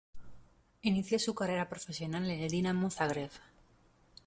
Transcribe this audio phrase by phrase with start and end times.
[0.81, 3.29] Inició su carrera profesional en el Dinamo Zagreb.